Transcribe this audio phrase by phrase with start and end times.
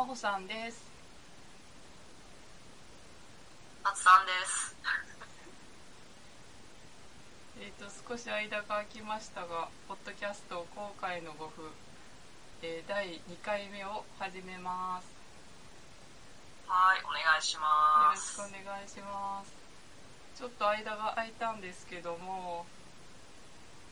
[0.00, 0.80] 真帆さんです。
[3.84, 4.74] あつさんです。
[7.60, 11.70] えっ、と、少し間が空きましたが、ポッドキャスト後悔のご夫、
[12.62, 15.06] えー第2回目を始めます。
[16.66, 18.38] はい、お願いしよます。
[18.38, 19.52] ろしくお願いします。
[20.34, 22.64] ちょっと間が空いたんですけども、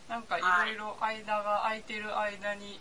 [0.09, 2.80] なんかいろいろ間が空いてる間に、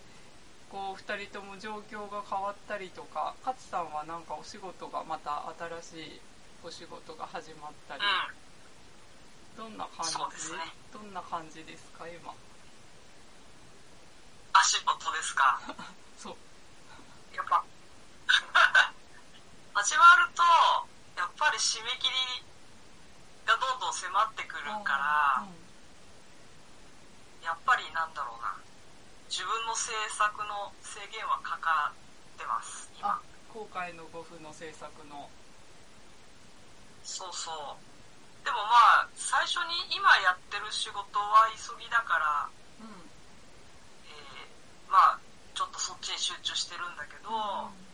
[0.72, 5.48] こう2人とも状況が変わったりとか、勝さんはなんかお仕事がまた
[5.82, 6.22] 新しい
[6.64, 8.02] お仕事が始まったり、
[9.58, 10.52] うん、どんな感じ？
[10.52, 10.60] ね。
[10.92, 12.34] どんな感じですか今？
[14.54, 15.60] 足元ですか？
[16.18, 16.36] そう。
[17.36, 17.64] やっぱ、
[19.76, 20.44] 始まると、
[21.16, 22.44] やっぱり締め切り
[23.46, 25.46] がどんどん迫ってくるから、
[27.46, 28.58] やっぱりなんだろうな、
[29.28, 33.20] 自分の制作の制限はかかってます、あ
[33.54, 35.30] 今。、後悔の5分の制作の。
[37.04, 38.46] そうそう。
[38.46, 43.04] でもまあ、最初に今やってる仕事は急ぎだから、うん。
[44.08, 45.20] えーまあ、
[45.54, 47.88] ちょっとそっちに集中してるんだけど、うん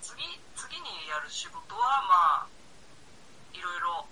[0.00, 0.16] 次、
[0.56, 2.48] 次にやる仕事は、まあ、
[3.52, 4.06] いろいろ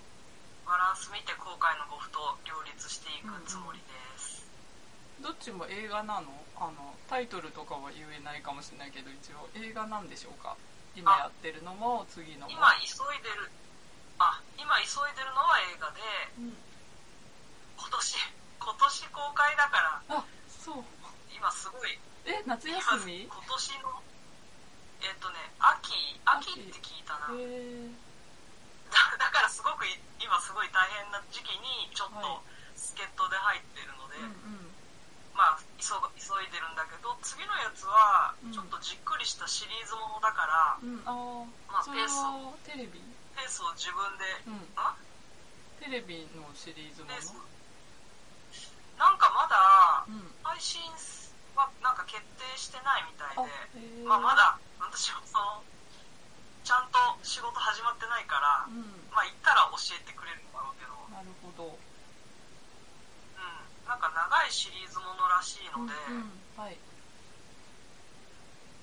[0.67, 4.08] バランス見て後悔のゴフと両立していくつもりです。
[5.23, 6.31] どっちも映画なの？
[6.59, 10.57] あのタイトルとかは言えないかもしれないけど一応映画なんでしょうか？
[10.99, 13.51] 今やってるのも次のも今急いでる、
[14.19, 16.03] あ、今急いでるのは映画で、
[16.43, 16.57] うん、
[17.79, 18.19] 今年、
[18.59, 20.83] 今年公開だから、あそう。
[21.31, 21.95] 今すごい、
[22.27, 23.23] え夏今休み？
[23.23, 24.03] へ今年の、
[25.07, 25.95] えっ、とね、秋、
[26.27, 27.31] 秋って聞いたな。
[27.39, 27.87] え
[28.91, 32.25] だだからすごくい今すごい大変な時期にちょっはい。
[32.27, 32.43] と
[32.75, 34.58] 助っ人で入ってるので、うんうん
[35.39, 38.53] まあ急が急いでるんだけど次のやつはうん。
[38.53, 40.43] ちょっとじっくりしたシリーズものだか
[40.83, 40.99] ら、うん。
[41.71, 42.99] まあペースはテレビ？
[43.39, 44.67] ペースを自分で、うん。
[44.75, 44.99] あ？
[45.79, 47.31] テレビのシリーズもペース。
[47.39, 47.47] の
[48.99, 50.27] なんかまだうん。
[50.43, 50.83] 配信
[51.55, 55.63] はなんか決定してないみたいあで、へえまあまだ私もその
[56.67, 58.83] ちゃんと仕事始まってないから、うん。
[59.15, 61.79] まあ行ったら教えてくれるんだろうけど、なるほどう
[63.39, 66.79] ん、なんか長いシリーズものらしいので、うんうんはい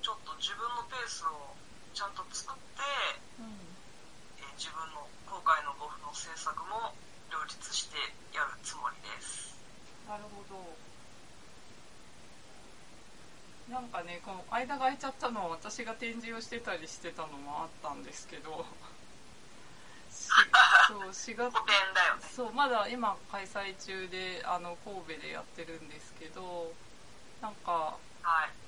[0.04, 1.50] ちょっと自分のペースを
[1.90, 2.84] ちゃんと作って、
[3.40, 3.50] うん
[4.38, 6.94] えー自分の後悔の5分の制作も
[7.28, 7.98] 両立して
[8.30, 9.58] やるつもりです。
[10.06, 10.62] なるほど。
[13.68, 18.95] なんかね、この間が空いちゃったのは私が展示をしてたりしてたのもあったんですけど、し
[20.86, 22.22] そう、4月、古典だよね。
[22.22, 26.78] そう、まだ今開催中で、あの、神戸でやってるんですけど、
[27.40, 28.58] なんか、はい。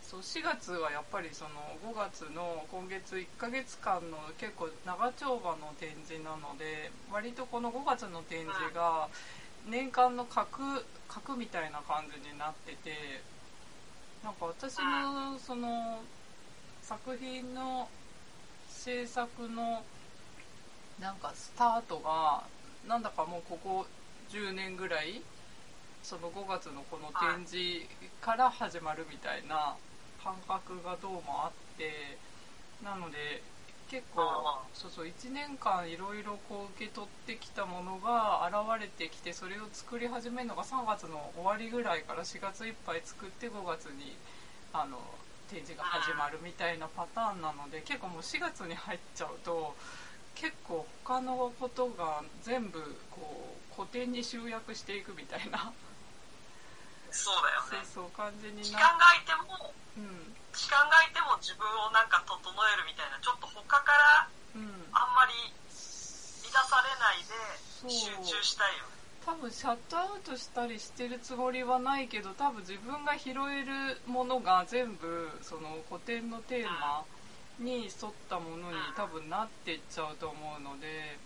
[0.00, 9.10] そう4月はやっぱりその5月の今月1ヶ月間の結構長丁場の展示なので割とこの5月の展示が
[9.62, 13.26] 年間の核核みたいな感じになってて
[14.22, 16.10] なんか私のその
[16.80, 17.94] 作品の
[18.66, 19.88] 制作の
[21.00, 22.44] なんかスタートが
[22.86, 23.86] なんだかもうここ
[24.30, 25.22] 10年ぐらい
[26.02, 27.86] その5月のこの展示
[28.20, 29.76] から始まるみたいな
[30.22, 32.18] 感覚がどうもあって
[32.84, 33.42] なので
[33.90, 44.16] 結構あそうそう1年間いろいろこう受け取ってきたものが現れてきてそれを作り始めるのが3月の終わりぐらいから4月いっぱい作って5月に
[44.72, 44.98] あの
[45.50, 49.74] 展示が始まるみたいなパターンなので結構もう4月に入っちゃうと
[50.34, 52.80] 結構他のことが全部
[53.10, 55.72] こう個展に集約していくみたいな。
[57.10, 57.86] そうだよそうね。
[57.86, 60.34] そう感じに時な間が空いても、うん。
[60.52, 64.90] 時間が空いても自分をなんか整えるみたいな、ちょっと他からうん。
[64.90, 65.32] あんまり
[66.54, 67.34] 乱されないで
[67.90, 68.94] 集中したいよね。
[69.24, 77.04] 多分シャットアウトしたりしてるつもりはないけど多分自分が拾えるものが全部その個展のテーマ
[77.58, 81.20] に沿ったものに多分なっていっちゃうと思うので、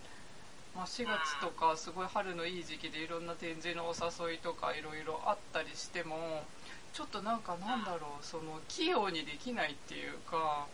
[0.74, 6.48] まあ、4月とかすごい春のいい時期でいろんな展示のお誘いとかいろいろあったりしても
[6.92, 10.68] ちょっとなんかなんだろうその器用にできないっていうか。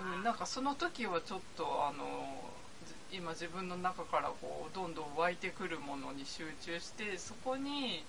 [0.00, 0.12] うん。
[0.14, 8.06] うん、なんかその時はちょっとあのじ今自分の中からこうどんどん湧いてくるものに集中してそこに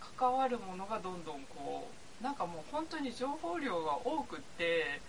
[0.00, 5.02] 関わるものがどんどんこうなんかもう本当に情報量が多くって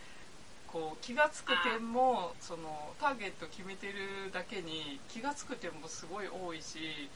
[0.71, 7.09] こう気が付く点もそのターゲット決めてるだけに気が付く点もすごい多いし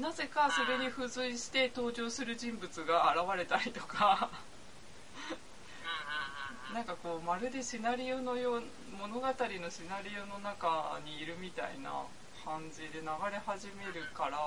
[0.00, 4.30] なぜかそれに付随して登場する人物が現れたりとか
[6.74, 8.62] なんかこうまるでシナリオのよう
[9.00, 12.04] 物語のシナリオの中にいるみたいな
[12.44, 14.38] 感じで流れ始めるから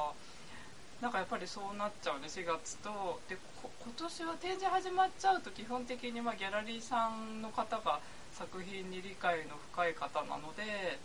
[1.02, 3.20] なんかやっぱりそうなっちゃうね4月と。
[3.28, 8.00] で今年は展示始まっちゃうと基本的にまギャラリーさんの方が
[8.32, 11.00] 作品に理解の深い方なので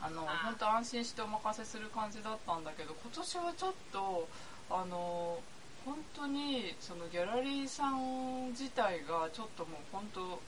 [0.00, 4.28] あの本当安心してお任せする感じだったんだけど今年はちょっと
[4.70, 5.38] あの
[5.84, 10.40] 本当にそのギャラリーさん自体がちょっともう本当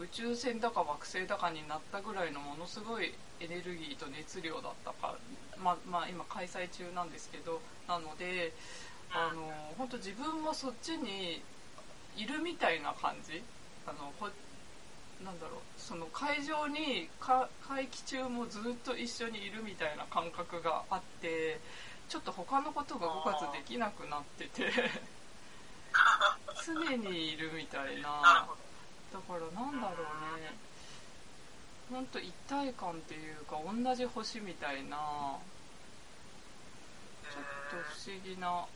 [0.00, 5.14] 宇宙船だか惑星だかになったぐらいのものすごいエネルギーと熱量だったか、
[5.62, 8.52] ままあ、今開催中なんですけどなので
[9.12, 11.42] あの本当自分もそっちに
[12.16, 13.42] いるみたいな感じ。
[13.86, 14.28] あのこ
[15.24, 21.60] なんだろうその会場に会期中もずっと一緒にいるみたいな感覚があって
[22.08, 24.72] ちょっと他のことが5月できなくなってて
[26.64, 28.48] 常にいるみたいな
[29.12, 29.96] だからなんだろう
[30.40, 30.54] ね。
[31.90, 38.66] ほんと一体感っていうか同じ星みたいなちょっと不思議な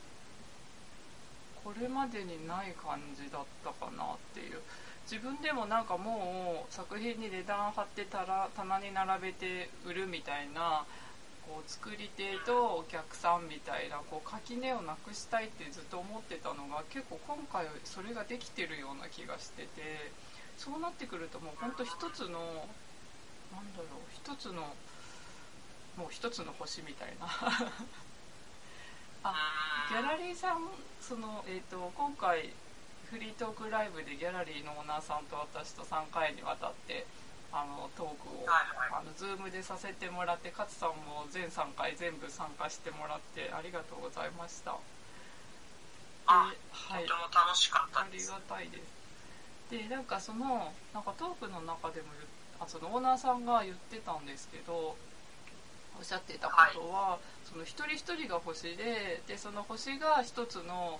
[1.62, 4.60] これまでにない感じだったかなっていう。
[5.04, 10.86] 自分でもなんかもう作品に値段貼ってたら棚に並べて売るみたいな
[11.46, 20.12] こう作り手とお客さんみたいなこう垣根をなくしたいってずっと思ってたのが結構今回それができてるような気がしてて
[20.56, 22.66] そうなってくるともうほんと一つの
[23.52, 24.74] なんだろう一つの
[25.96, 27.28] もう一つの星みたいな。
[29.24, 29.32] あ
[29.88, 30.68] ギャラリーさん
[31.00, 32.52] その、えーと、今回
[33.10, 37.06] フリートークライブでギャラリーのオーナーさんと私と3回にわたって
[37.54, 44.74] あのトークを、あの Zoom でさせてもらって勝さんも全3回全部参加してもらってありがとうございました。
[46.26, 48.32] あ、はい、とても楽しかったです。
[48.32, 48.94] ありがたいです。
[49.70, 52.08] でなんかそのなんかトークの中でも
[52.58, 54.96] あそのオーナーさんが言ってたんですけど
[55.96, 60.98] おっしゃってたことは、はい、その一人一人が星ででその星が一つの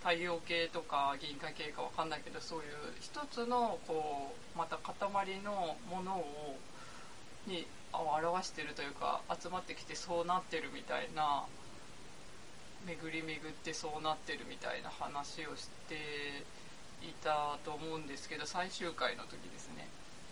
[0.00, 2.64] 太陽系とか銀河系かわかんないけどそういう
[3.00, 4.94] 一つのこうまた塊
[5.42, 6.56] のものを
[7.46, 11.44] に表してるというか集まってきてそうなってるみたいな
[12.86, 16.44] 巡り巡ってそうなってるみたいな話をして
[17.02, 19.88] いたと思うんですけど最終回の時ですね。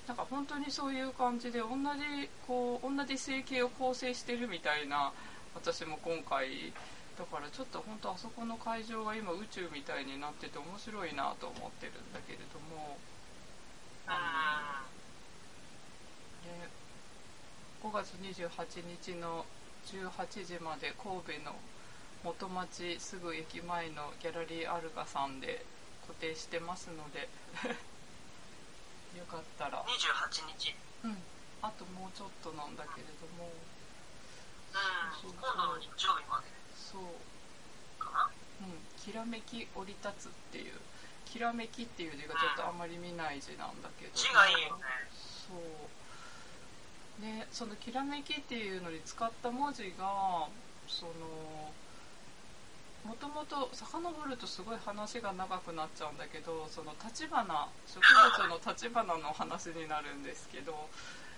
[0.07, 5.13] なんか本当にそういう感じで同じこう同じ整形を構成してるみたいな
[5.55, 6.73] 私も今回
[7.19, 12.99] だからちょっと本当あそこの会場が今宇宙みたいになってて面白いなと思ってるんだけれども。
[14.07, 14.85] あ
[16.45, 16.69] の、ね、
[17.83, 19.47] 5月28日の
[19.87, 21.57] 18時まで神戸の
[22.25, 25.65] 元町すぐ駅前のギャラリーアルガさんで
[26.07, 27.29] 固定してますので。
[29.17, 29.85] よかったら。
[29.85, 30.75] 28日。
[31.05, 31.23] うん。
[31.63, 33.47] あともうちょっとなんだけれども。
[33.47, 33.51] う
[35.29, 35.31] ん。
[35.31, 37.03] 今度の日曜日までそう。
[37.03, 38.79] うん。
[38.99, 40.75] きらめき降り立つっていう。
[41.25, 44.85] きらめきっていう字がちょっとあんまり見ない字なんだけど、字がいいよね。
[45.49, 47.23] そう。
[47.23, 50.49] ねそのきらめきっていうのに使った文字が
[50.89, 51.13] その
[53.05, 60.89] もともと遡るとすごい話が長くなっちゃうんだけどその立花植物の立花の話になるんですけど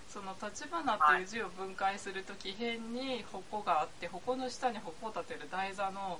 [0.09, 6.19] その立花っていう字を分解すると木片に矛があって矛の下に矛を立てる台座の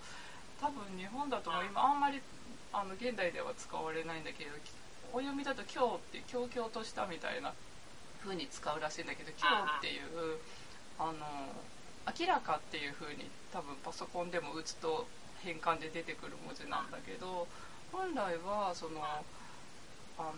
[0.60, 2.22] 多分日本だとも今あんまり
[2.74, 4.51] あの現代では使われないんだけど
[5.13, 7.53] お読みだと「今日」って「強々とした」みたいな
[8.22, 10.00] 風に使うらし いんだけど「今日」ってい。
[10.03, 10.39] う
[11.00, 11.13] あの
[12.20, 15.06] 明らかっていう風に多分パソコンでも打つと
[15.44, 17.48] 変換で出てくる文字なんだけど
[17.91, 19.22] 本来はそのあ
[20.24, 20.34] の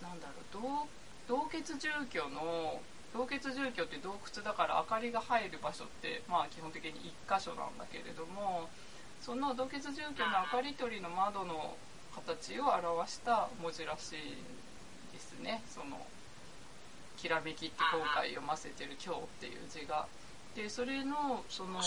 [0.00, 0.44] なんだろう
[1.28, 2.80] 洞穴住居の
[3.14, 8.68] 洞穴住居って洞窟だから明かりが入る場所ってまあ基本的に1箇所なんだけれども
[9.22, 11.76] その洞穴住居の明かり取りの窓の
[12.14, 14.36] 形を表した文字らしい
[15.12, 15.62] ですね。
[15.68, 16.06] その
[17.18, 20.06] 「きらめき」って今回読ませてる「今日」っていう字が。
[20.54, 21.80] でそれのその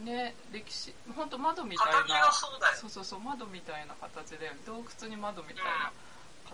[0.00, 0.34] ね。
[0.52, 5.92] 歴史本当窓みたいなそうそうそう窓みたいな形で洞窟に窓みたいな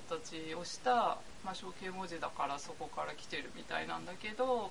[0.09, 4.71] 形をした、まあ、象形文字だからそこから来てるみたいなんだけど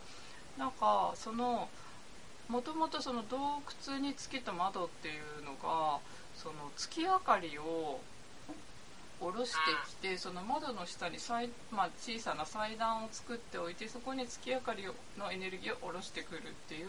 [0.57, 1.69] なんかその
[2.49, 3.37] もともとその洞
[3.87, 5.99] 窟に月と窓っていうのが
[6.35, 7.99] その月明かりを
[9.19, 9.57] 下ろして
[9.89, 11.17] きてその窓の下に
[11.71, 14.83] まあ、小さな祭壇を作っておいてそこに月明かり
[15.17, 16.87] のエネルギーを下ろしてくるっていう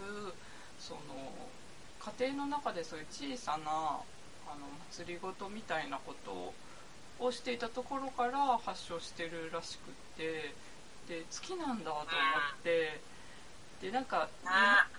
[0.79, 1.01] その
[2.19, 6.55] 家庭の中でそういう小さなあの祭りごとみたいなことを
[7.31, 10.55] していたところから発症してるらしくって
[11.09, 12.07] で月なんだと思っ
[12.63, 13.01] て
[13.83, 14.29] でなんか、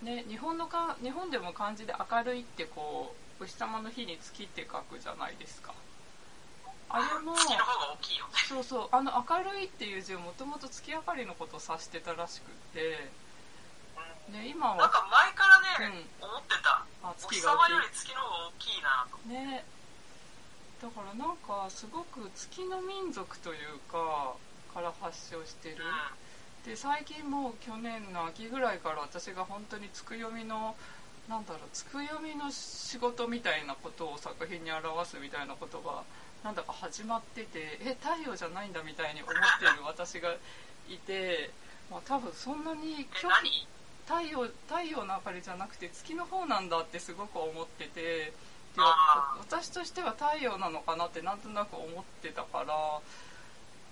[0.02, 5.74] ね、日本のか日本でも漢字で明るいってこうお日様の日に月って書くじゃないですか。
[6.90, 7.34] あれも
[8.50, 13.10] そうそうあの明るいっていう字をもともと月明かりのことを指してたらしくって、
[14.30, 16.86] ね、今はなんか前からね、思ってた。
[17.02, 17.72] あお日月が大きい。
[17.72, 19.18] 様より月の方が大きいなと。
[19.30, 19.66] ね
[20.82, 24.34] だからなんかすごく月の民族というか
[24.74, 25.76] から発症してる。
[25.78, 26.70] うん。
[26.70, 30.76] で最近もう去年の秋ぐらいから私が本当につく読みの
[31.30, 36.04] なんだろうつく読みの仕事みたいなことを作品に表すみたいなことが
[36.44, 40.34] なんだか始まっててえ太陽じゃないんだみたいに思ってる私が
[40.90, 41.52] いて、
[41.90, 43.08] まあ、多分そんなに
[44.06, 48.34] 太陽太陽の明かりじゃなくて月の方なんだってすごく思ってて
[49.62, 52.74] 私としては太陽なのかなってなんとなく思ってたから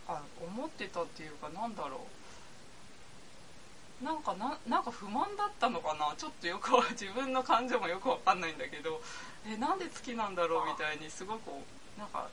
[0.08, 2.08] あ思ってたっていうかなんだろ
[4.02, 4.04] う。
[4.04, 6.16] なんかななんか不満だったのかな？
[6.18, 9.00] ちょっとよくわ 自分の感情もよくわかんないんだけど。
[9.46, 10.66] えなんで月なんだろう？
[10.66, 11.52] みたいにすごく
[12.00, 12.28] なんか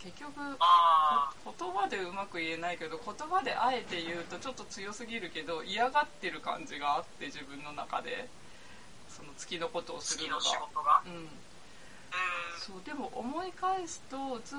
[0.00, 8.28] 結局言葉でうまく言えないけど言葉であえて言うとちょっと強すぎるけど嫌がってる感じがあって自分の中で。
[9.08, 11.02] その月のことをあするのが。
[11.04, 11.26] うん。
[11.26, 11.51] え
[12.62, 14.54] そうでも思い返すと器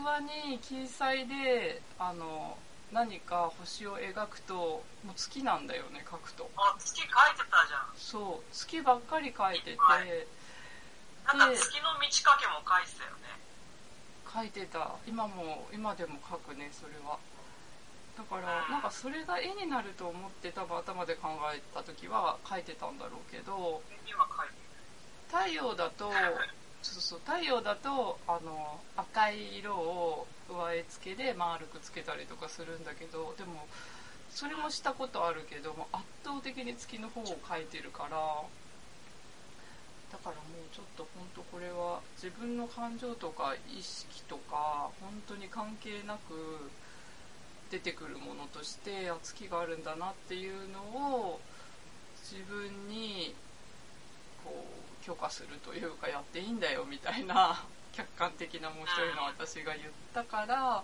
[0.51, 2.57] に記載であの
[2.91, 6.43] 何か星を描くともう月なんだよね描くと。
[6.43, 7.95] ー、あ月書いてたじゃん。
[7.95, 9.77] そう月ばっかり描いてて。
[9.79, 10.27] はい。
[11.25, 13.39] なんか月の満ち欠けも書いてたよね。
[14.27, 14.99] 描いてた。
[15.07, 17.17] 今も今でも描くねそれは。
[18.17, 26.11] だからなんかそれが絵になると思って多分頭で考えた時は描いてたんだろうけど今書いて太陽だと
[26.83, 33.67] そう太陽だとあの赤い色を上絵付けで丸くつけたりとかするんだけどでも
[34.29, 38.17] それもしたことあるけども圧倒的に月の方を描いてるから
[40.11, 46.69] だからもうちょっと本当これは自分の感情とか意識とか本当に関係なく
[47.71, 51.39] 出てくるものとしてあ月があるんだなっていうのを
[52.21, 53.33] 自分に
[54.43, 60.83] こう許可するというかやっていいんだよみたいな 客観的なもう一人の私が言ったから、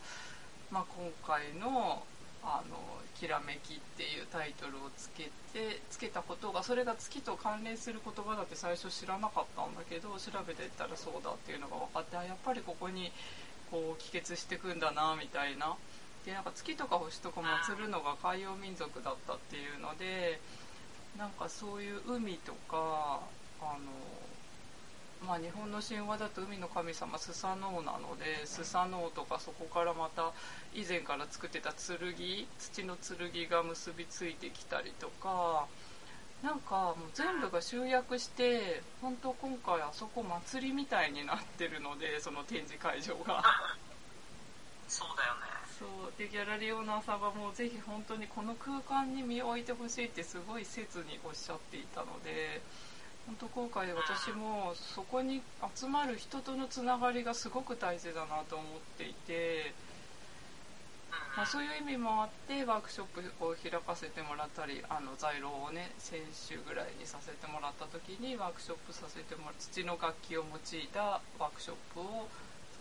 [0.70, 2.06] まあ、今回の
[2.44, 2.78] あの
[3.20, 13.12] 「きらめき」っていうタイトルをつけてつけたことがそれが月と関連する言葉だって最初知らなかったんだけど調べてったらそうだっていうのが分かってあやっぱりここに
[13.72, 15.76] こう帰結してくんだなみたいな。
[16.26, 20.42] でなんか月とか星とか祀るのが海洋民族だったっていうので
[21.18, 23.22] なんかそういう海とか
[23.62, 30.32] あのまあ日本の神話だと海の神様スサノオなのでスサノオとかそこからまた
[30.74, 32.00] 以前から作ってた剣
[32.58, 35.68] 土の剣が結びついてきたりとか
[36.42, 43.44] なんかもう全部が集約して本当今回あそこ祭りみたいになってるのでその展示会場が。
[44.88, 45.42] そうだよね
[45.78, 52.62] そうでギャラリーオーナーさんがもうぜひ本当にこの空間に身を置いてほしいってすごい切におっしゃっていたので
[53.30, 55.44] 本当今回私もそこに
[55.76, 58.68] 集まる人とのつながりがすごく大事だなと思っ
[58.98, 59.72] ていて、
[61.38, 72.26] まあ、そういう意味もあってワークショップを開かせてもらったりあの在廊をね先週ぐらいにさせてもらった時にワークショップさせてもら土の楽器を用いたワークショップを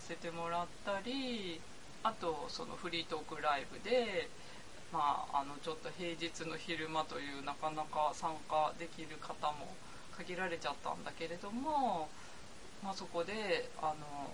[0.00, 1.60] させてもらったり
[2.02, 4.30] あとそのフリートークライブで、
[4.96, 9.76] まあ、あのちょっと平日の昼間というなかなか参加できる方も
[10.18, 12.08] 限られちゃったんだけれども、
[12.82, 14.30] まあ、そこであの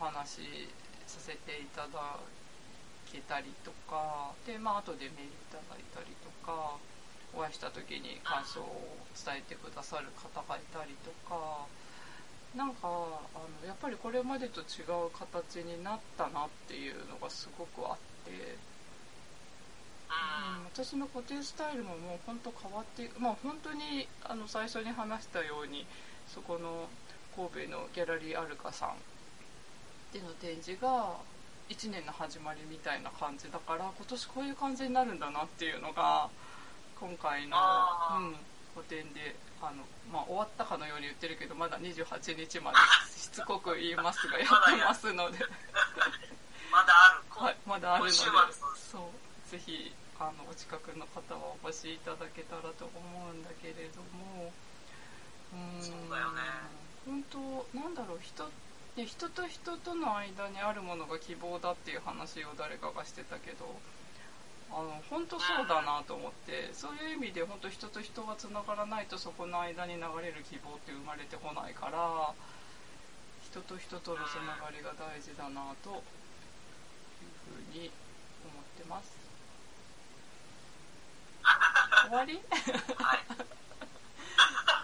[0.00, 0.68] お話し
[1.06, 2.18] させていただ
[3.12, 6.76] けたりとかで、まあ後でメールいただいたりとか
[7.34, 8.66] お会いした時に感想を
[9.14, 11.66] 伝えてくださる方がいたりとか。
[12.56, 18.32] なんかあのやっぱりこれまでと違う形になったなっていうのがすごくあって、
[20.72, 25.86] 私の固定スタイルももう本当変わってまあ本当にあの最初に話したように
[26.26, 26.88] そこの
[27.34, 28.96] 神戸のギャラリーアルカさん。
[30.12, 31.16] での展示が
[31.68, 36.28] 1年の始まりみたいな感じだから今年こういう感じになるんだなっていうのが
[36.98, 37.56] 今回の、
[38.18, 38.36] うん、
[38.74, 42.76] 個展であの、まあ、終わったかのように言ってるけどまだ28日まで
[43.10, 44.48] しつこく言いますがやっ
[44.78, 45.38] てますので。
[46.70, 47.44] まだある。
[47.44, 48.14] はい、まだあるので。
[48.14, 49.10] そ
[49.46, 49.50] う。
[49.50, 54.52] ぜひあのお近くの方はお越しいただけたらと思うんだけれども。
[55.52, 55.82] うーん。
[55.82, 56.40] そうだよね。
[57.04, 57.38] 本当
[57.78, 58.50] なんだろう人
[58.96, 63.80] で人と人との間にあるものが希望だっていう話を誰かがしてたけど
[64.70, 72.34] あの本当そうだなと思ってそういう意味で本当人と人がつながらないとそこの間に流れる希望って生まれてこないから
[73.40, 77.90] 人と人とのつながりが大事だなというふうに
[78.44, 79.25] 思ってます
[82.06, 82.40] 終わり？
[82.96, 83.18] はい。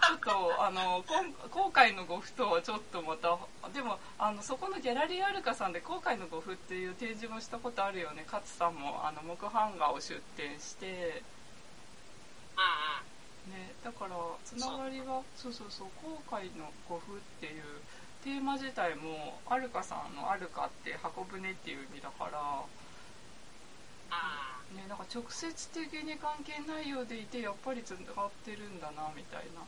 [0.05, 3.37] ちょっとあの今後悔の呉服とはちょっとまた
[3.73, 11.23] でもあのそこのギャラリーアルカさんで後悔の呉服っていう展示もしたことあるよね勝さんもあの木版画を出展して、
[13.47, 13.59] うんうん。
[13.59, 14.15] ね、だから
[14.45, 17.63] つながりはそうそうそう後悔の呉服っていう
[18.23, 22.43] テーマ自体もアルカさんの「アルカ」って箱舟っていう意味だから、う
[24.13, 24.52] ん。
[24.73, 29.67] ね、なんか直接的に関係ないようでいてやっぱりつながってるんだなみたいな。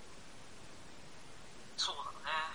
[1.78, 2.55] そうだね